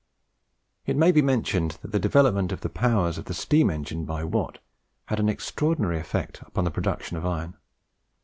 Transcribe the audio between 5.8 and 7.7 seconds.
effect upon the production of iron.